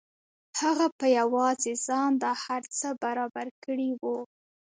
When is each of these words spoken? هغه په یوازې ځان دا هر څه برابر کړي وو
هغه 0.61 0.87
په 0.97 1.05
یوازې 1.19 1.73
ځان 1.85 2.11
دا 2.23 2.31
هر 2.45 2.63
څه 2.77 2.87
برابر 3.03 3.47
کړي 3.63 3.89
وو 4.01 4.17